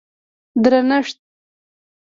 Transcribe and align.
درنښت 0.63 1.17